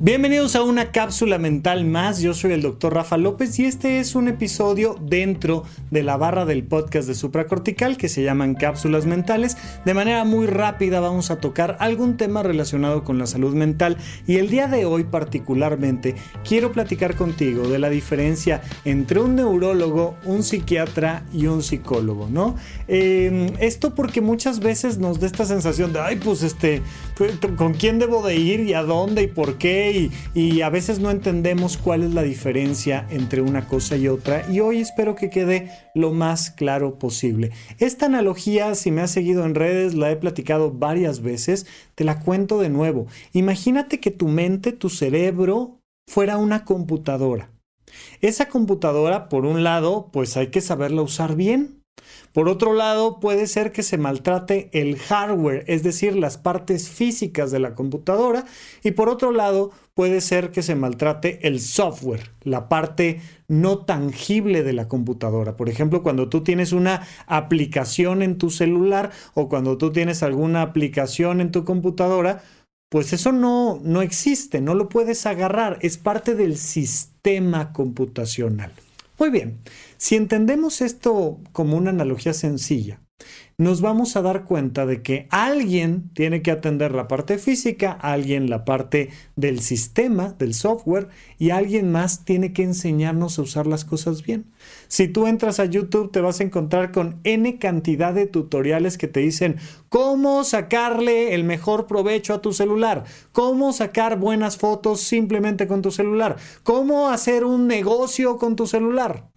Bienvenidos 0.00 0.56
a 0.56 0.64
una 0.64 0.90
cápsula 0.90 1.38
mental 1.38 1.84
más, 1.84 2.20
yo 2.20 2.34
soy 2.34 2.50
el 2.50 2.62
doctor 2.62 2.94
Rafa 2.94 3.16
López 3.16 3.56
y 3.60 3.64
este 3.64 4.00
es 4.00 4.16
un 4.16 4.26
episodio 4.26 4.98
dentro 5.00 5.62
de 5.92 6.02
la 6.02 6.16
barra 6.16 6.44
del 6.44 6.64
podcast 6.64 7.06
de 7.06 7.14
supracortical 7.14 7.96
que 7.96 8.08
se 8.08 8.24
llaman 8.24 8.56
cápsulas 8.56 9.06
mentales. 9.06 9.56
De 9.84 9.94
manera 9.94 10.24
muy 10.24 10.46
rápida 10.46 10.98
vamos 10.98 11.30
a 11.30 11.38
tocar 11.38 11.76
algún 11.78 12.16
tema 12.16 12.42
relacionado 12.42 13.04
con 13.04 13.18
la 13.18 13.28
salud 13.28 13.54
mental 13.54 13.96
y 14.26 14.38
el 14.38 14.50
día 14.50 14.66
de 14.66 14.84
hoy 14.84 15.04
particularmente 15.04 16.16
quiero 16.46 16.72
platicar 16.72 17.14
contigo 17.14 17.68
de 17.68 17.78
la 17.78 17.88
diferencia 17.88 18.62
entre 18.84 19.20
un 19.20 19.36
neurólogo, 19.36 20.16
un 20.24 20.42
psiquiatra 20.42 21.24
y 21.32 21.46
un 21.46 21.62
psicólogo, 21.62 22.28
¿no? 22.28 22.56
Eh, 22.88 23.46
esto 23.60 23.94
porque 23.94 24.20
muchas 24.20 24.58
veces 24.58 24.98
nos 24.98 25.20
da 25.20 25.28
esta 25.28 25.44
sensación 25.44 25.92
de, 25.92 26.00
ay, 26.00 26.16
pues 26.16 26.42
este, 26.42 26.82
¿con 27.56 27.74
quién 27.74 27.98
debo 27.98 28.26
de 28.26 28.36
ir 28.36 28.60
y 28.60 28.74
a 28.74 28.82
dónde 28.82 29.22
y 29.22 29.26
por 29.26 29.58
qué? 29.58 30.10
y, 30.34 30.62
a 30.62 30.68
veces 30.70 30.98
no 30.98 31.10
entendemos 31.10 31.76
cuál 31.76 32.02
es 32.02 32.14
la 32.14 32.22
diferencia 32.22 33.06
entre 33.10 33.40
una 33.40 33.68
cosa 33.68 33.96
y 33.96 34.08
otra 34.08 34.50
y 34.50 34.60
hoy 34.60 34.80
espero 34.80 35.14
que 35.14 35.30
quede 35.30 35.70
lo 35.94 36.12
más 36.12 36.50
claro 36.50 36.98
posible. 36.98 37.50
Esta 37.78 38.06
analogía, 38.06 38.74
si 38.74 38.90
me 38.90 39.02
has 39.02 39.10
seguido 39.10 39.44
en 39.44 39.54
redes, 39.54 39.94
la 39.94 40.10
he 40.10 40.16
platicado 40.16 40.72
varias 40.72 41.20
veces, 41.20 41.66
te 41.94 42.04
la 42.04 42.20
cuento 42.20 42.58
de 42.58 42.70
nuevo. 42.70 43.06
Imagínate 43.32 44.00
que 44.00 44.10
tu 44.10 44.28
mente, 44.28 44.72
tu 44.72 44.88
cerebro, 44.88 45.80
fuera 46.06 46.36
una 46.36 46.64
computadora. 46.64 47.50
Esa 48.20 48.48
computadora, 48.48 49.28
por 49.28 49.44
un 49.44 49.62
lado, 49.62 50.10
pues 50.12 50.36
hay 50.36 50.48
que 50.48 50.60
saberla 50.60 51.02
usar 51.02 51.36
bien. 51.36 51.83
Por 52.32 52.48
otro 52.48 52.74
lado, 52.74 53.20
puede 53.20 53.46
ser 53.46 53.70
que 53.70 53.84
se 53.84 53.96
maltrate 53.96 54.68
el 54.72 54.98
hardware, 54.98 55.64
es 55.68 55.84
decir, 55.84 56.16
las 56.16 56.36
partes 56.36 56.88
físicas 56.88 57.52
de 57.52 57.60
la 57.60 57.76
computadora. 57.76 58.44
Y 58.82 58.90
por 58.90 59.08
otro 59.08 59.30
lado, 59.30 59.70
puede 59.94 60.20
ser 60.20 60.50
que 60.50 60.62
se 60.62 60.74
maltrate 60.74 61.46
el 61.46 61.60
software, 61.60 62.32
la 62.42 62.68
parte 62.68 63.20
no 63.46 63.78
tangible 63.78 64.64
de 64.64 64.72
la 64.72 64.88
computadora. 64.88 65.56
Por 65.56 65.68
ejemplo, 65.68 66.02
cuando 66.02 66.28
tú 66.28 66.42
tienes 66.42 66.72
una 66.72 67.06
aplicación 67.26 68.22
en 68.22 68.36
tu 68.36 68.50
celular 68.50 69.12
o 69.34 69.48
cuando 69.48 69.78
tú 69.78 69.92
tienes 69.92 70.24
alguna 70.24 70.62
aplicación 70.62 71.40
en 71.40 71.52
tu 71.52 71.64
computadora, 71.64 72.42
pues 72.88 73.12
eso 73.12 73.30
no, 73.30 73.80
no 73.82 74.02
existe, 74.02 74.60
no 74.60 74.74
lo 74.74 74.88
puedes 74.88 75.26
agarrar, 75.26 75.78
es 75.82 75.98
parte 75.98 76.34
del 76.34 76.56
sistema 76.56 77.72
computacional. 77.72 78.72
Muy 79.18 79.30
bien, 79.30 79.58
si 80.04 80.16
entendemos 80.16 80.82
esto 80.82 81.40
como 81.52 81.78
una 81.78 81.88
analogía 81.88 82.34
sencilla, 82.34 83.00
nos 83.56 83.80
vamos 83.80 84.16
a 84.16 84.20
dar 84.20 84.44
cuenta 84.44 84.84
de 84.84 85.00
que 85.00 85.26
alguien 85.30 86.10
tiene 86.12 86.42
que 86.42 86.50
atender 86.50 86.92
la 86.92 87.08
parte 87.08 87.38
física, 87.38 87.92
alguien 87.92 88.50
la 88.50 88.66
parte 88.66 89.08
del 89.34 89.60
sistema, 89.60 90.34
del 90.38 90.52
software, 90.52 91.08
y 91.38 91.48
alguien 91.48 91.90
más 91.90 92.26
tiene 92.26 92.52
que 92.52 92.64
enseñarnos 92.64 93.38
a 93.38 93.42
usar 93.42 93.66
las 93.66 93.86
cosas 93.86 94.22
bien. 94.22 94.44
Si 94.88 95.08
tú 95.08 95.26
entras 95.26 95.58
a 95.58 95.64
YouTube 95.64 96.12
te 96.12 96.20
vas 96.20 96.40
a 96.40 96.44
encontrar 96.44 96.92
con 96.92 97.18
N 97.24 97.58
cantidad 97.58 98.12
de 98.12 98.26
tutoriales 98.26 98.98
que 98.98 99.08
te 99.08 99.20
dicen 99.20 99.56
cómo 99.88 100.44
sacarle 100.44 101.34
el 101.34 101.44
mejor 101.44 101.86
provecho 101.86 102.34
a 102.34 102.42
tu 102.42 102.52
celular, 102.52 103.04
cómo 103.32 103.72
sacar 103.72 104.18
buenas 104.18 104.58
fotos 104.58 105.00
simplemente 105.00 105.66
con 105.66 105.80
tu 105.80 105.90
celular, 105.90 106.36
cómo 106.62 107.08
hacer 107.08 107.46
un 107.46 107.66
negocio 107.66 108.36
con 108.36 108.54
tu 108.54 108.66
celular. 108.66 109.32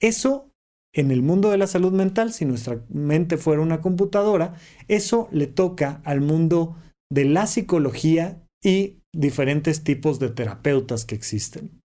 Eso 0.00 0.50
en 0.92 1.12
el 1.12 1.22
mundo 1.22 1.50
de 1.50 1.58
la 1.58 1.68
salud 1.68 1.92
mental, 1.92 2.32
si 2.32 2.44
nuestra 2.44 2.84
mente 2.88 3.36
fuera 3.36 3.62
una 3.62 3.80
computadora, 3.80 4.54
eso 4.88 5.28
le 5.30 5.46
toca 5.46 6.00
al 6.04 6.20
mundo 6.20 6.76
de 7.12 7.24
la 7.26 7.46
psicología 7.46 8.42
y 8.62 8.96
diferentes 9.12 9.84
tipos 9.84 10.18
de 10.18 10.30
terapeutas 10.30 11.04
que 11.04 11.14
existen. 11.14 11.80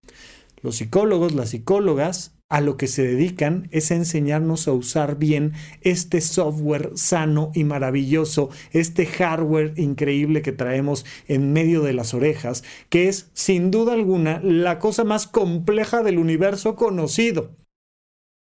Los 0.62 0.78
psicólogos, 0.78 1.36
las 1.36 1.50
psicólogas, 1.50 2.36
a 2.50 2.62
lo 2.62 2.78
que 2.78 2.88
se 2.88 3.04
dedican 3.04 3.68
es 3.72 3.90
a 3.90 3.96
enseñarnos 3.96 4.68
a 4.68 4.72
usar 4.72 5.18
bien 5.18 5.54
este 5.82 6.22
software 6.22 6.92
sano 6.94 7.52
y 7.56 7.64
maravilloso, 7.64 8.50
este 8.72 9.08
hardware 9.08 9.74
increíble 9.78 10.44
que 10.44 10.52
traemos 10.52 11.06
en 11.28 11.54
medio 11.54 11.82
de 11.82 11.94
las 11.94 12.14
orejas, 12.14 12.64
que 12.90 13.08
es 13.08 13.30
sin 13.34 13.72
duda 13.72 13.94
alguna 13.94 14.40
la 14.44 14.78
cosa 14.78 15.04
más 15.04 15.26
compleja 15.26 16.04
del 16.04 16.20
universo 16.20 16.76
conocido. 16.76 17.56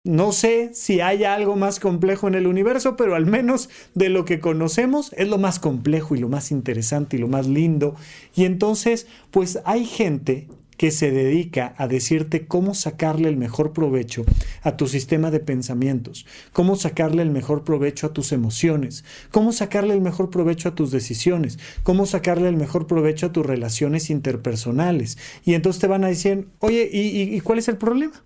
No 0.09 0.31
sé 0.31 0.71
si 0.73 1.01
hay 1.01 1.23
algo 1.23 1.55
más 1.55 1.79
complejo 1.79 2.27
en 2.27 2.33
el 2.33 2.47
universo, 2.47 2.95
pero 2.95 3.13
al 3.13 3.27
menos 3.27 3.69
de 3.93 4.09
lo 4.09 4.25
que 4.25 4.39
conocemos 4.39 5.13
es 5.15 5.27
lo 5.27 5.37
más 5.37 5.59
complejo 5.59 6.15
y 6.15 6.17
lo 6.17 6.29
más 6.29 6.49
interesante 6.49 7.15
y 7.15 7.19
lo 7.19 7.27
más 7.27 7.45
lindo. 7.45 7.95
Y 8.35 8.45
entonces, 8.45 9.05
pues 9.29 9.59
hay 9.65 9.85
gente 9.85 10.47
que 10.79 10.91
se 10.91 11.11
dedica 11.11 11.73
a 11.77 11.89
decirte 11.89 12.47
cómo 12.47 12.73
sacarle 12.73 13.27
el 13.27 13.35
mejor 13.35 13.73
provecho 13.73 14.23
a 14.61 14.77
tu 14.77 14.87
sistema 14.87 15.29
de 15.29 15.41
pensamientos, 15.41 16.25
cómo 16.53 16.77
sacarle 16.77 17.21
el 17.21 17.31
mejor 17.31 17.65
provecho 17.65 18.07
a 18.07 18.13
tus 18.13 18.31
emociones, 18.31 19.03
cómo 19.29 19.51
sacarle 19.51 19.93
el 19.93 19.99
mejor 19.99 20.29
provecho 20.29 20.69
a 20.69 20.75
tus 20.75 20.89
decisiones, 20.89 21.59
cómo 21.83 22.05
sacarle 22.05 22.47
el 22.47 22.55
mejor 22.55 22.87
provecho 22.87 23.25
a 23.25 23.33
tus 23.33 23.45
relaciones 23.45 24.09
interpersonales. 24.09 25.17
Y 25.43 25.53
entonces 25.53 25.81
te 25.81 25.87
van 25.87 26.05
a 26.05 26.07
decir, 26.07 26.47
oye, 26.59 26.89
¿y, 26.89 27.41
cuál 27.41 27.59
es 27.59 27.67
el 27.67 27.75
problema? 27.75 28.25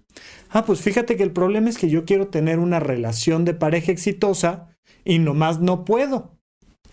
Ah, 0.51 0.63
pues 0.63 0.79
fíjate 0.79 1.17
que 1.17 1.23
el 1.23 1.31
problema 1.31 1.71
es 1.71 1.79
que 1.79 1.89
yo 1.89 2.05
quiero 2.05 2.27
tener 2.27 2.59
una 2.59 2.79
relación 2.79 3.45
de 3.45 3.55
pareja 3.55 3.91
exitosa 3.91 4.67
y 5.03 5.17
nomás 5.17 5.59
no 5.59 5.85
puedo. 5.85 6.37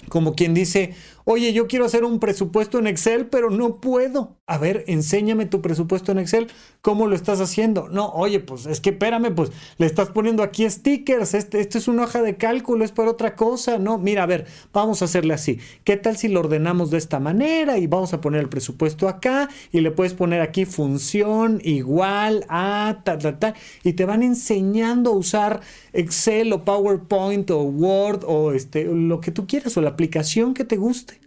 Como 0.09 0.35
quien 0.35 0.55
dice, 0.55 0.95
oye, 1.27 1.53
yo 1.53 1.67
quiero 1.67 1.85
hacer 1.85 2.05
un 2.05 2.19
presupuesto 2.19 2.79
en 2.79 2.87
Excel, 2.87 3.27
pero 3.27 3.51
no 3.51 3.79
puedo. 3.83 4.40
A 4.51 4.59
ver, 4.59 4.83
enséñame 4.89 5.47
tu 5.47 5.63
presupuesto 5.63 6.11
en 6.11 6.19
Excel. 6.19 6.49
¿Cómo 6.83 7.07
lo 7.07 7.15
estás 7.15 7.41
haciendo? 7.41 7.89
No, 7.89 8.09
oye, 8.09 8.41
pues 8.41 8.67
es 8.67 8.81
que 8.81 8.91
espérame, 8.91 9.33
pues 9.33 9.53
le 9.79 9.87
estás 9.87 10.09
poniendo 10.09 10.43
aquí 10.43 10.69
stickers. 10.69 11.35
Este, 11.35 11.61
esto 11.61 11.79
es 11.79 11.87
una 11.87 12.03
hoja 12.03 12.21
de 12.21 12.37
cálculo, 12.37 12.85
es 12.85 12.91
para 12.91 13.13
otra 13.13 13.37
cosa. 13.37 13.79
No, 13.79 13.97
mira, 13.97 14.25
a 14.25 14.27
ver, 14.27 14.47
vamos 14.73 15.03
a 15.03 15.05
hacerle 15.05 15.35
así. 15.35 15.61
¿Qué 15.85 15.97
tal 15.97 16.17
si 16.17 16.27
lo 16.27 16.41
ordenamos 16.41 16.91
de 16.91 16.99
esta 16.99 17.21
manera 17.21 17.79
y 17.79 17.87
vamos 17.87 18.13
a 18.13 18.21
poner 18.21 18.41
el 18.41 18.49
presupuesto 18.49 19.09
acá 19.09 19.49
y 19.71 19.83
le 19.83 19.93
puedes 19.93 20.15
poner 20.15 20.41
aquí 20.41 20.65
función 20.65 21.61
igual 21.63 22.45
a 22.49 23.03
ta, 23.05 23.19
ta, 23.19 23.39
ta. 23.39 23.55
Y 23.85 23.93
te 23.93 24.05
van 24.05 24.25
enseñando 24.25 25.11
a 25.11 25.15
usar 25.15 25.61
Excel 25.93 26.53
o 26.53 26.65
PowerPoint 26.65 27.49
o 27.53 27.63
Word 27.63 28.25
o 28.27 28.51
este, 28.51 28.83
lo 28.83 29.21
que 29.21 29.31
tú 29.31 29.47
quieras 29.47 29.77
o 29.77 29.81
la 29.81 29.91
aplicación 29.91 30.55
que 30.55 30.65
te 30.65 30.77
guste. 30.77 31.21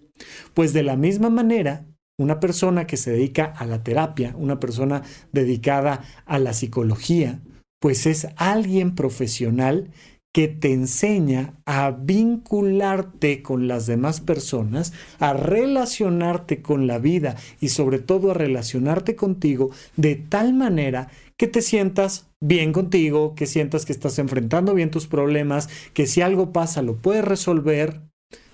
Pues 0.54 0.74
de 0.74 0.84
la 0.84 0.98
misma 0.98 1.30
manera, 1.30 1.86
una 2.18 2.40
persona 2.40 2.86
que 2.88 2.98
se 2.98 3.12
dedica 3.12 3.46
a 3.46 3.66
la 3.66 3.84
terapia, 3.84 4.36
una 4.38 4.60
persona 4.60 5.04
dedicada 5.32 6.04
a 6.26 6.40
la 6.40 6.54
psicología, 6.54 7.42
pues 7.80 8.06
es 8.06 8.28
alguien 8.38 8.96
profesional 8.96 9.92
que 10.34 10.48
te 10.48 10.74
enseña 10.74 11.54
a 11.66 11.92
vincularte 11.92 13.44
con 13.44 13.68
las 13.68 13.86
demás 13.86 14.20
personas, 14.20 14.92
a 15.20 15.34
relacionarte 15.34 16.64
con 16.64 16.88
la 16.88 16.98
vida 16.98 17.36
y 17.62 17.70
sobre 17.70 18.00
todo 18.00 18.32
a 18.32 18.34
relacionarte 18.34 19.16
contigo 19.16 19.70
de 19.96 20.16
tal 20.16 20.54
manera 20.54 21.10
que 21.38 21.48
te 21.48 21.62
sientas 21.62 22.32
bien 22.42 22.74
contigo, 22.74 23.36
que 23.36 23.46
sientas 23.46 23.86
que 23.86 23.94
estás 23.94 24.18
enfrentando 24.18 24.74
bien 24.74 24.90
tus 24.90 25.08
problemas, 25.08 25.70
que 25.94 26.08
si 26.08 26.22
algo 26.22 26.52
pasa 26.52 26.82
lo 26.82 26.96
puedes 26.96 27.24
resolver, 27.24 28.02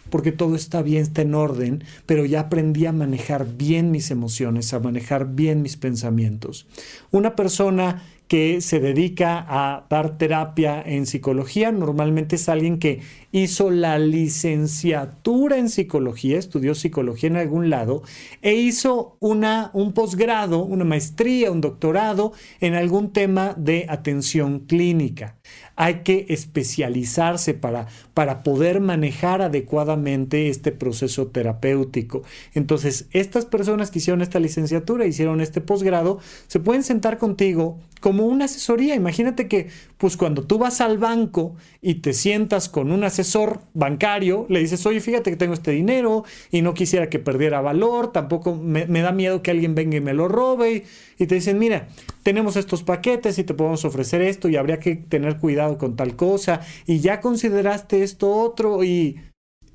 porque 0.09 0.31
todo 0.31 0.55
está 0.55 0.81
bien, 0.81 1.01
está 1.03 1.21
en 1.21 1.35
orden, 1.35 1.83
pero 2.05 2.25
ya 2.25 2.41
aprendí 2.41 2.85
a 2.85 2.91
manejar 2.91 3.45
bien 3.57 3.91
mis 3.91 4.11
emociones, 4.11 4.73
a 4.73 4.79
manejar 4.79 5.33
bien 5.35 5.61
mis 5.61 5.77
pensamientos. 5.77 6.67
Una 7.11 7.35
persona 7.35 8.03
que 8.29 8.61
se 8.61 8.79
dedica 8.79 9.43
a 9.49 9.87
dar 9.89 10.17
terapia 10.19 10.83
en 10.85 11.07
psicología 11.07 11.71
normalmente 11.71 12.35
es 12.35 12.47
alguien 12.47 12.77
que 12.77 13.01
hizo 13.31 13.71
la 13.71 13.97
licenciatura 13.97 15.57
en 15.57 15.67
psicología, 15.67 16.37
estudió 16.37 16.75
psicología 16.75 17.27
en 17.27 17.37
algún 17.37 17.71
lado 17.71 18.03
e 18.43 18.53
hizo 18.53 19.17
una, 19.19 19.71
un 19.73 19.93
posgrado, 19.93 20.63
una 20.63 20.85
maestría, 20.85 21.51
un 21.51 21.59
doctorado 21.59 22.31
en 22.61 22.75
algún 22.75 23.13
tema 23.13 23.55
de 23.57 23.87
atención 23.89 24.59
clínica 24.59 25.35
hay 25.79 26.01
que 26.01 26.25
especializarse 26.27 27.53
para, 27.53 27.87
para 28.13 28.43
poder 28.43 28.81
manejar 28.81 29.41
adecuadamente 29.41 30.49
este 30.49 30.73
proceso 30.73 31.27
terapéutico. 31.27 32.21
Entonces, 32.53 33.07
estas 33.11 33.45
personas 33.45 33.89
que 33.89 33.99
hicieron 33.99 34.21
esta 34.21 34.41
licenciatura, 34.41 35.05
hicieron 35.05 35.39
este 35.39 35.61
posgrado, 35.61 36.19
se 36.47 36.59
pueden 36.59 36.83
sentar 36.83 37.17
contigo 37.17 37.79
una 38.23 38.45
asesoría. 38.45 38.95
Imagínate 38.95 39.47
que, 39.47 39.67
pues 39.97 40.17
cuando 40.17 40.43
tú 40.45 40.57
vas 40.57 40.81
al 40.81 40.97
banco 40.97 41.55
y 41.81 41.95
te 41.95 42.13
sientas 42.13 42.69
con 42.69 42.91
un 42.91 43.03
asesor 43.03 43.61
bancario, 43.73 44.45
le 44.49 44.59
dices, 44.59 44.85
oye, 44.85 44.99
fíjate 45.01 45.29
que 45.31 45.37
tengo 45.37 45.53
este 45.53 45.71
dinero 45.71 46.23
y 46.51 46.61
no 46.61 46.73
quisiera 46.73 47.09
que 47.09 47.19
perdiera 47.19 47.61
valor, 47.61 48.11
tampoco 48.11 48.55
me, 48.55 48.85
da 48.85 49.11
miedo 49.11 49.41
que 49.41 49.51
alguien 49.51 49.75
venga 49.75 49.97
y 49.97 50.01
me 50.01 50.13
lo 50.13 50.27
robe. 50.27 50.85
Y 51.17 51.25
te 51.27 51.35
dicen, 51.35 51.59
mira, 51.59 51.87
tenemos 52.23 52.55
estos 52.55 52.83
paquetes 52.83 53.39
y 53.39 53.43
te 53.43 53.53
podemos 53.53 53.85
ofrecer 53.85 54.21
esto 54.21 54.49
y 54.49 54.55
habría 54.55 54.79
que 54.79 54.95
tener 54.95 55.37
cuidado 55.37 55.77
con 55.77 55.95
tal 55.95 56.15
cosa 56.15 56.61
y 56.85 56.99
ya 56.99 57.21
consideraste 57.21 58.03
esto 58.03 58.31
otro 58.31 58.83
y, 58.83 59.19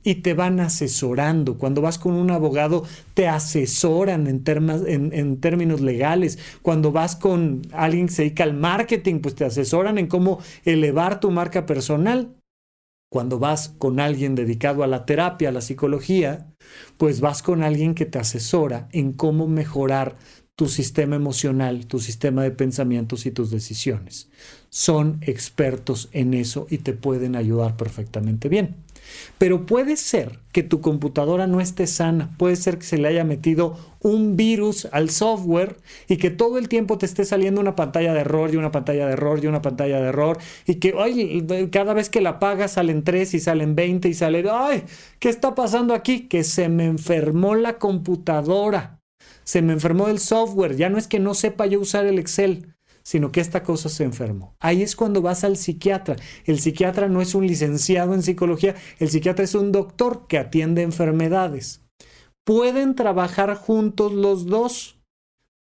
y 0.04 0.16
te 0.16 0.34
van 0.34 0.60
asesorando. 0.60 1.56
Cuando 1.56 1.80
vas 1.80 1.98
con 1.98 2.14
un 2.14 2.30
abogado, 2.30 2.84
te 3.14 3.26
asesoran 3.26 4.26
en, 4.26 4.44
en, 5.12 5.40
términos 5.40 5.80
legales. 5.80 6.38
Cuando 6.62 6.92
vas 6.92 7.16
con 7.16 7.62
alguien 7.72 8.06
que 8.06 8.12
se 8.12 8.22
dedica 8.22 8.44
al 8.44 8.54
marketing, 8.54 9.20
pues 9.20 9.34
te 9.34 9.46
asesoran 9.46 9.98
en 9.98 10.06
cómo 10.06 10.38
elevar 10.64 11.18
tu 11.18 11.30
marca 11.30 11.64
personal. 11.66 12.36
Cuando 13.10 13.38
vas 13.38 13.70
con 13.78 13.98
alguien 13.98 14.34
dedicado 14.34 14.84
a 14.84 14.86
la 14.86 15.06
terapia, 15.06 15.48
a 15.48 15.52
la 15.52 15.60
psicología, 15.62 16.52
pues 16.98 17.20
vas 17.20 17.42
con 17.42 17.62
alguien 17.62 17.94
que 17.94 18.06
te 18.06 18.18
asesora 18.18 18.88
en 18.92 19.12
cómo 19.12 19.48
mejorar 19.48 20.16
tu 20.56 20.68
sistema 20.68 21.16
emocional, 21.16 21.86
tu 21.86 21.98
sistema 21.98 22.42
de 22.42 22.50
pensamientos 22.50 23.24
y 23.26 23.30
tus 23.30 23.50
decisiones. 23.50 24.28
Son 24.68 25.18
expertos 25.22 26.08
en 26.12 26.34
eso 26.34 26.66
y 26.70 26.78
te 26.78 26.92
pueden 26.92 27.36
ayudar 27.36 27.76
perfectamente 27.76 28.48
bien. 28.48 28.83
Pero 29.38 29.66
puede 29.66 29.96
ser 29.96 30.40
que 30.52 30.62
tu 30.62 30.80
computadora 30.80 31.46
no 31.46 31.60
esté 31.60 31.86
sana, 31.86 32.34
puede 32.38 32.56
ser 32.56 32.78
que 32.78 32.86
se 32.86 32.98
le 32.98 33.08
haya 33.08 33.24
metido 33.24 33.76
un 34.00 34.36
virus 34.36 34.86
al 34.92 35.10
software 35.10 35.76
y 36.08 36.18
que 36.18 36.30
todo 36.30 36.58
el 36.58 36.68
tiempo 36.68 36.98
te 36.98 37.06
esté 37.06 37.24
saliendo 37.24 37.60
una 37.60 37.74
pantalla 37.74 38.12
de 38.12 38.20
error 38.20 38.52
y 38.52 38.56
una 38.56 38.70
pantalla 38.70 39.06
de 39.06 39.14
error 39.14 39.42
y 39.42 39.46
una 39.46 39.62
pantalla 39.62 40.00
de 40.00 40.08
error 40.08 40.38
y 40.66 40.76
que 40.76 41.68
cada 41.72 41.94
vez 41.94 42.10
que 42.10 42.20
la 42.20 42.30
apagas 42.30 42.72
salen 42.72 43.02
3 43.02 43.34
y 43.34 43.40
salen 43.40 43.74
20 43.74 44.08
y 44.08 44.14
salen, 44.14 44.46
ay, 44.50 44.84
¿qué 45.18 45.28
está 45.28 45.54
pasando 45.54 45.94
aquí? 45.94 46.28
Que 46.28 46.44
se 46.44 46.68
me 46.68 46.84
enfermó 46.84 47.54
la 47.54 47.78
computadora, 47.78 49.00
se 49.44 49.62
me 49.62 49.72
enfermó 49.72 50.08
el 50.08 50.18
software, 50.18 50.76
ya 50.76 50.90
no 50.90 50.98
es 50.98 51.08
que 51.08 51.18
no 51.18 51.34
sepa 51.34 51.66
yo 51.66 51.80
usar 51.80 52.06
el 52.06 52.18
Excel 52.18 52.73
sino 53.04 53.30
que 53.30 53.40
esta 53.40 53.62
cosa 53.62 53.88
se 53.88 54.04
enfermó. 54.04 54.56
Ahí 54.60 54.82
es 54.82 54.96
cuando 54.96 55.22
vas 55.22 55.44
al 55.44 55.56
psiquiatra. 55.56 56.16
El 56.44 56.58
psiquiatra 56.58 57.08
no 57.08 57.20
es 57.20 57.34
un 57.34 57.46
licenciado 57.46 58.14
en 58.14 58.22
psicología, 58.22 58.74
el 58.98 59.10
psiquiatra 59.10 59.44
es 59.44 59.54
un 59.54 59.72
doctor 59.72 60.26
que 60.26 60.38
atiende 60.38 60.82
enfermedades. 60.82 61.82
Pueden 62.44 62.94
trabajar 62.94 63.54
juntos 63.54 64.12
los 64.12 64.46
dos, 64.46 64.98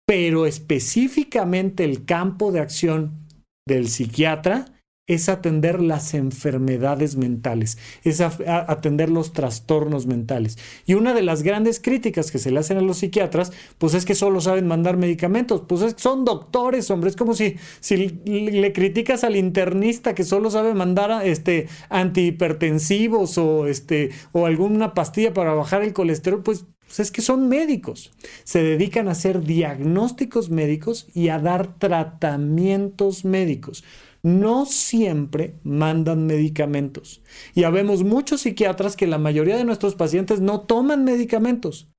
pero 0.06 0.45
específicamente 0.45 1.83
el 1.83 2.06
campo 2.06 2.51
de 2.51 2.59
acción 2.59 3.27
del 3.68 3.88
psiquiatra 3.88 4.72
es 5.05 5.27
atender 5.27 5.81
las 5.81 6.13
enfermedades 6.13 7.17
mentales, 7.17 7.77
es 8.03 8.21
atender 8.21 9.09
los 9.09 9.33
trastornos 9.33 10.07
mentales. 10.07 10.57
Y 10.85 10.94
una 10.94 11.13
de 11.13 11.23
las 11.23 11.44
grandes 11.44 11.81
críticas 11.81 12.31
que 12.31 12.39
se 12.39 12.51
le 12.51 12.59
hacen 12.59 12.77
a 12.77 12.81
los 12.81 13.00
psiquiatras, 13.00 13.51
pues 13.77 13.95
es 13.95 14.05
que 14.05 14.15
solo 14.15 14.39
saben 14.39 14.65
mandar 14.65 14.95
medicamentos, 14.95 15.63
pues 15.67 15.81
es, 15.81 15.95
son 15.97 16.23
doctores, 16.23 16.89
hombre, 16.89 17.09
es 17.09 17.17
como 17.17 17.33
si, 17.33 17.57
si 17.81 17.97
le 17.97 18.71
criticas 18.71 19.25
al 19.25 19.35
internista 19.35 20.15
que 20.15 20.23
solo 20.23 20.50
sabe 20.50 20.73
mandar 20.73 21.25
este, 21.25 21.67
antihipertensivos 21.89 23.38
o, 23.38 23.67
este, 23.67 24.11
o 24.31 24.45
alguna 24.45 24.94
pastilla 24.94 25.33
para 25.33 25.53
bajar 25.53 25.83
el 25.83 25.91
colesterol, 25.91 26.44
pues 26.44 26.65
pues 26.94 27.07
es 27.07 27.12
que 27.12 27.24
son 27.24 27.50
médicos. 27.50 28.12
Se 28.44 28.62
dedican 28.62 29.07
a 29.07 29.13
hacer 29.13 29.42
diagnósticos 29.42 30.51
médicos 30.51 31.07
y 31.16 31.30
a 31.30 31.40
dar 31.40 31.80
tratamientos 31.80 33.25
médicos 33.25 33.84
no 34.22 34.66
siempre 34.66 35.56
mandan 35.63 36.28
medicamentos. 36.28 37.22
Y 37.56 37.63
habemos 37.63 38.04
muchos 38.04 38.42
psiquiatras 38.42 38.95
que 38.95 39.06
la 39.06 39.18
mayoría 39.18 39.57
de 39.57 39.66
nuestros 39.66 39.95
pacientes 39.95 40.40
no 40.40 40.62
toman 40.62 41.04
medicamentos. 41.04 41.90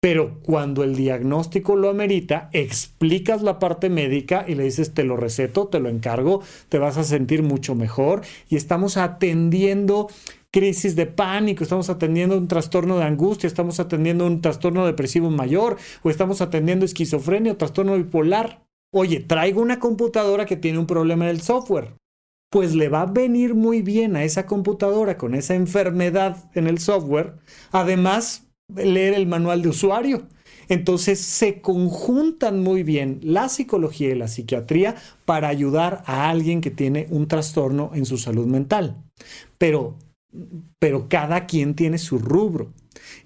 Pero 0.00 0.40
cuando 0.42 0.84
el 0.84 0.96
diagnóstico 0.96 1.76
lo 1.76 1.90
amerita, 1.90 2.48
explicas 2.52 3.42
la 3.42 3.58
parte 3.58 3.88
médica 3.88 4.44
y 4.46 4.54
le 4.54 4.64
dices, 4.64 4.94
te 4.94 5.02
lo 5.02 5.16
receto, 5.16 5.68
te 5.68 5.80
lo 5.80 5.88
encargo, 5.88 6.42
te 6.68 6.78
vas 6.78 6.96
a 6.96 7.04
sentir 7.04 7.42
mucho 7.42 7.74
mejor. 7.74 8.22
Y 8.48 8.56
estamos 8.56 8.96
atendiendo 8.96 10.08
crisis 10.54 10.94
de 10.94 11.06
pánico, 11.06 11.64
estamos 11.64 11.90
atendiendo 11.90 12.38
un 12.38 12.46
trastorno 12.46 12.96
de 12.96 13.02
angustia, 13.02 13.48
estamos 13.48 13.80
atendiendo 13.80 14.24
un 14.24 14.40
trastorno 14.40 14.86
depresivo 14.86 15.28
mayor 15.28 15.76
o 16.04 16.10
estamos 16.10 16.40
atendiendo 16.40 16.84
esquizofrenia 16.84 17.50
o 17.50 17.56
trastorno 17.56 17.96
bipolar. 17.96 18.62
Oye, 18.92 19.18
traigo 19.18 19.60
una 19.60 19.80
computadora 19.80 20.46
que 20.46 20.54
tiene 20.54 20.78
un 20.78 20.86
problema 20.86 21.24
en 21.24 21.30
el 21.30 21.40
software. 21.40 21.96
Pues 22.52 22.76
le 22.76 22.88
va 22.88 23.00
a 23.00 23.06
venir 23.06 23.56
muy 23.56 23.82
bien 23.82 24.14
a 24.14 24.22
esa 24.22 24.46
computadora 24.46 25.18
con 25.18 25.34
esa 25.34 25.56
enfermedad 25.56 26.48
en 26.54 26.68
el 26.68 26.78
software. 26.78 27.32
Además, 27.72 28.46
leer 28.76 29.14
el 29.14 29.26
manual 29.26 29.60
de 29.60 29.70
usuario. 29.70 30.28
Entonces 30.68 31.18
se 31.18 31.62
conjuntan 31.62 32.62
muy 32.62 32.84
bien 32.84 33.18
la 33.24 33.48
psicología 33.48 34.10
y 34.10 34.14
la 34.14 34.28
psiquiatría 34.28 34.94
para 35.24 35.48
ayudar 35.48 36.04
a 36.06 36.30
alguien 36.30 36.60
que 36.60 36.70
tiene 36.70 37.08
un 37.10 37.26
trastorno 37.26 37.90
en 37.92 38.06
su 38.06 38.18
salud 38.18 38.46
mental. 38.46 39.02
Pero, 39.58 39.96
pero 40.78 41.08
cada 41.08 41.46
quien 41.46 41.74
tiene 41.74 41.98
su 41.98 42.18
rubro. 42.18 42.72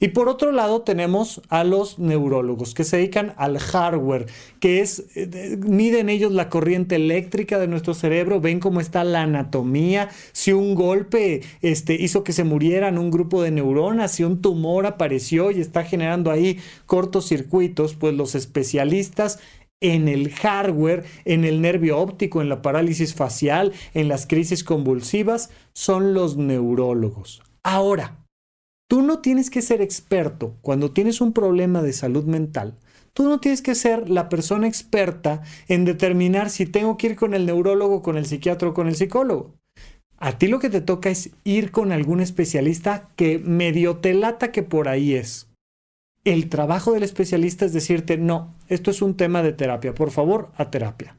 Y 0.00 0.08
por 0.08 0.28
otro 0.28 0.52
lado 0.52 0.82
tenemos 0.82 1.42
a 1.48 1.64
los 1.64 1.98
neurólogos 1.98 2.74
que 2.74 2.84
se 2.84 2.96
dedican 2.96 3.34
al 3.36 3.58
hardware, 3.58 4.26
que 4.60 4.80
es, 4.80 5.04
eh, 5.14 5.58
miden 5.60 6.08
ellos 6.08 6.32
la 6.32 6.48
corriente 6.48 6.96
eléctrica 6.96 7.58
de 7.58 7.68
nuestro 7.68 7.94
cerebro, 7.94 8.40
ven 8.40 8.60
cómo 8.60 8.80
está 8.80 9.04
la 9.04 9.22
anatomía, 9.22 10.08
si 10.32 10.52
un 10.52 10.74
golpe 10.74 11.42
este, 11.62 11.94
hizo 11.94 12.24
que 12.24 12.32
se 12.32 12.44
murieran 12.44 12.98
un 12.98 13.10
grupo 13.10 13.42
de 13.42 13.50
neuronas, 13.50 14.12
si 14.12 14.24
un 14.24 14.40
tumor 14.40 14.86
apareció 14.86 15.50
y 15.50 15.60
está 15.60 15.84
generando 15.84 16.30
ahí 16.30 16.58
cortocircuitos, 16.86 17.94
pues 17.94 18.14
los 18.14 18.34
especialistas 18.34 19.38
en 19.80 20.08
el 20.08 20.32
hardware, 20.32 21.04
en 21.24 21.44
el 21.44 21.60
nervio 21.60 21.98
óptico, 21.98 22.40
en 22.40 22.48
la 22.48 22.62
parálisis 22.62 23.14
facial, 23.14 23.72
en 23.94 24.08
las 24.08 24.26
crisis 24.26 24.64
convulsivas, 24.64 25.50
son 25.72 26.14
los 26.14 26.36
neurólogos. 26.36 27.42
Ahora, 27.62 28.18
Tú 28.88 29.02
no 29.02 29.18
tienes 29.18 29.50
que 29.50 29.60
ser 29.60 29.82
experto 29.82 30.56
cuando 30.62 30.92
tienes 30.92 31.20
un 31.20 31.34
problema 31.34 31.82
de 31.82 31.92
salud 31.92 32.24
mental. 32.24 32.78
Tú 33.12 33.24
no 33.24 33.38
tienes 33.38 33.60
que 33.60 33.74
ser 33.74 34.08
la 34.08 34.30
persona 34.30 34.66
experta 34.66 35.42
en 35.68 35.84
determinar 35.84 36.48
si 36.48 36.64
tengo 36.64 36.96
que 36.96 37.08
ir 37.08 37.16
con 37.16 37.34
el 37.34 37.44
neurólogo, 37.44 38.00
con 38.02 38.16
el 38.16 38.24
psiquiatra 38.24 38.70
o 38.70 38.74
con 38.74 38.88
el 38.88 38.96
psicólogo. 38.96 39.54
A 40.16 40.38
ti 40.38 40.46
lo 40.46 40.58
que 40.58 40.70
te 40.70 40.80
toca 40.80 41.10
es 41.10 41.30
ir 41.44 41.70
con 41.70 41.92
algún 41.92 42.20
especialista 42.20 43.10
que 43.14 43.38
medio 43.38 43.98
te 43.98 44.14
lata 44.14 44.52
que 44.52 44.62
por 44.62 44.88
ahí 44.88 45.12
es. 45.12 45.47
El 46.24 46.48
trabajo 46.48 46.92
del 46.92 47.02
especialista 47.02 47.64
es 47.64 47.72
decirte, 47.72 48.18
no, 48.18 48.54
esto 48.68 48.90
es 48.90 49.02
un 49.02 49.16
tema 49.16 49.42
de 49.42 49.52
terapia, 49.52 49.94
por 49.94 50.10
favor, 50.10 50.50
a 50.56 50.70
terapia. 50.70 51.18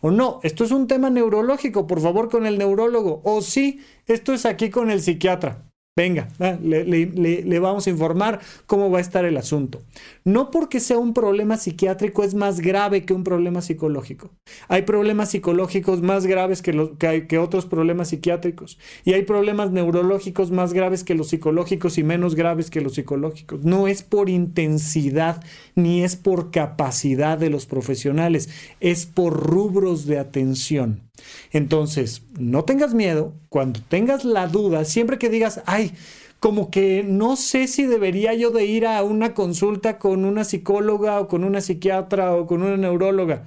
O 0.00 0.10
no, 0.10 0.40
esto 0.42 0.64
es 0.64 0.70
un 0.70 0.86
tema 0.86 1.10
neurológico, 1.10 1.86
por 1.86 2.00
favor, 2.00 2.30
con 2.30 2.46
el 2.46 2.58
neurólogo. 2.58 3.20
O 3.24 3.42
sí, 3.42 3.80
esto 4.06 4.32
es 4.32 4.46
aquí 4.46 4.70
con 4.70 4.90
el 4.90 5.00
psiquiatra. 5.00 5.65
Venga, 5.98 6.28
le, 6.62 7.58
vamos 7.58 7.86
a 7.86 7.90
informar 7.90 8.40
cómo 8.66 8.90
va 8.90 8.98
a 8.98 9.00
estar 9.00 9.24
el 9.24 9.38
asunto. 9.38 9.82
No 10.24 10.50
porque 10.50 10.78
sea 10.78 10.98
un 10.98 11.14
problema 11.14 11.56
psiquiátrico 11.56 12.22
es 12.22 12.34
más 12.34 12.60
grave 12.60 13.06
que 13.06 13.14
un 13.14 13.24
problema 13.24 13.62
psicológico. 13.62 14.30
Hay 14.68 14.82
problemas 14.82 15.30
psicológicos 15.30 16.02
más 16.02 16.26
graves 16.26 16.60
que, 16.60 17.38
otros 17.38 17.64
problemas 17.64 18.08
psiquiátricos. 18.08 18.78
Y 19.06 19.14
hay 19.14 19.22
problemas 19.22 19.70
neurológicos 19.70 20.50
más 20.50 20.74
graves 20.74 21.02
que 21.02 21.14
los 21.14 21.28
psicológicos 21.28 21.96
y 21.96 22.04
menos 22.04 22.34
graves 22.34 22.68
que 22.68 22.82
los 22.82 22.92
psicológicos. 22.92 23.64
No 23.64 23.88
es 23.88 24.02
por 24.02 24.28
intensidad 24.28 25.42
ni 25.76 26.04
es 26.04 26.14
por 26.14 26.50
capacidad 26.50 27.38
de 27.38 27.48
los 27.48 27.64
profesionales, 27.64 28.50
es 28.80 29.06
por 29.06 29.32
rubros 29.32 30.04
de 30.04 30.18
atención. 30.18 31.05
Entonces, 31.52 32.22
no 32.38 32.64
tengas 32.64 32.94
miedo, 32.94 33.34
cuando 33.48 33.80
tengas 33.88 34.24
la 34.24 34.46
duda, 34.46 34.84
siempre 34.84 35.18
que 35.18 35.30
digas, 35.30 35.62
ay, 35.66 35.92
como 36.40 36.70
que 36.70 37.02
no 37.02 37.36
sé 37.36 37.66
si 37.66 37.86
debería 37.86 38.34
yo 38.34 38.50
de 38.50 38.66
ir 38.66 38.86
a 38.86 39.02
una 39.02 39.34
consulta 39.34 39.98
con 39.98 40.24
una 40.24 40.44
psicóloga 40.44 41.20
o 41.20 41.28
con 41.28 41.44
una 41.44 41.60
psiquiatra 41.60 42.34
o 42.34 42.46
con 42.46 42.62
una 42.62 42.76
neuróloga. 42.76 43.44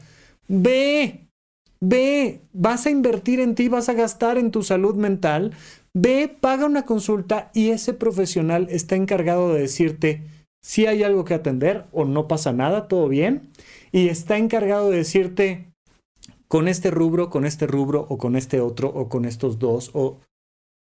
Ve, 0.48 1.28
ve, 1.80 2.42
vas 2.52 2.86
a 2.86 2.90
invertir 2.90 3.40
en 3.40 3.56
ti, 3.56 3.70
vas 3.70 3.90
a 3.90 3.94
gastar 3.94 4.38
en 4.38 4.52
tu 4.52 4.64
salud 4.64 4.96
mental. 4.96 5.54
Ve, 5.94 6.36
paga 6.40 6.66
una 6.66 6.86
consulta 6.86 7.52
y 7.54 7.70
ese 7.70 7.94
profesional 7.94 8.68
está 8.70 8.96
encargado 8.96 9.54
de 9.54 9.62
decirte 9.62 10.24
si 10.62 10.86
hay 10.86 11.04
algo 11.04 11.26
que 11.26 11.34
atender 11.34 11.86
o 11.92 12.06
no 12.06 12.28
pasa 12.28 12.52
nada, 12.54 12.88
todo 12.88 13.08
bien. 13.08 13.50
Y 13.92 14.10
está 14.10 14.38
encargado 14.38 14.90
de 14.90 14.98
decirte, 14.98 15.69
con 16.50 16.68
este 16.68 16.92
rubro, 16.92 17.30
con 17.30 17.46
este 17.46 17.68
rubro 17.68 18.06
o 18.10 18.18
con 18.18 18.36
este 18.36 18.60
otro 18.60 18.90
o 18.90 19.08
con 19.08 19.24
estos 19.24 19.60
dos, 19.60 19.92
o... 19.94 20.20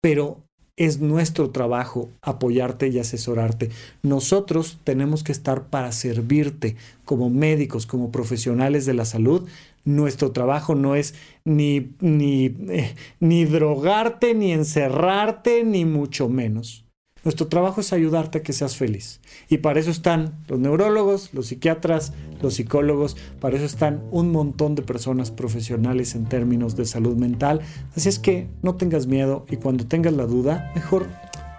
pero 0.02 0.44
es 0.78 1.02
nuestro 1.02 1.50
trabajo 1.50 2.10
apoyarte 2.22 2.88
y 2.88 3.00
asesorarte. 3.00 3.70
Nosotros 4.02 4.80
tenemos 4.86 5.24
que 5.24 5.34
estar 5.34 5.68
para 5.68 5.92
servirte 5.92 6.78
como 7.04 7.30
médicos, 7.30 7.86
como 7.86 8.12
profesionales 8.12 8.86
de 8.86 8.94
la 8.94 9.04
salud. 9.04 9.50
Nuestro 9.84 10.32
trabajo 10.32 10.76
no 10.76 10.96
es 10.96 11.16
ni, 11.44 11.92
ni, 12.00 12.46
eh, 12.70 12.96
ni 13.20 13.44
drogarte, 13.44 14.34
ni 14.34 14.54
encerrarte, 14.54 15.66
ni 15.66 15.84
mucho 15.84 16.30
menos. 16.30 16.86
Nuestro 17.24 17.48
trabajo 17.48 17.82
es 17.82 17.94
ayudarte 17.94 18.40
a 18.40 18.44
que 18.44 18.54
seas 18.54 18.76
feliz. 18.76 19.20
Y 19.50 19.60
para 19.60 19.80
eso 19.80 19.92
están 19.92 20.44
los 20.48 20.60
neurólogos, 20.60 21.34
los 21.34 21.48
psiquiatras, 21.48 22.14
los 22.42 22.56
psicólogos, 22.56 23.18
para 23.40 23.58
eso 23.58 23.66
están 23.66 24.04
un 24.12 24.32
montón 24.32 24.76
de 24.76 24.82
personas 24.82 25.32
profesionales 25.32 26.16
en 26.16 26.26
términos 26.26 26.76
de 26.76 26.86
salud 26.86 27.16
mental. 27.18 27.62
Así 27.96 28.10
es 28.10 28.20
que 28.20 28.50
no 28.62 28.76
tengas 28.76 29.08
miedo 29.08 29.46
y 29.50 29.58
cuando 29.58 29.86
tengas 29.88 30.14
la 30.14 30.26
duda, 30.26 30.72
mejor 30.76 31.08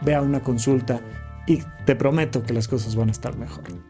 ve 0.02 0.14
a 0.14 0.22
una 0.22 0.42
consulta 0.42 1.00
y 1.46 1.58
te 1.84 1.96
prometo 1.96 2.42
que 2.42 2.52
las 2.52 2.68
cosas 2.68 2.96
van 2.96 3.08
a 3.08 3.12
estar 3.12 3.36
mejor. 3.36 3.89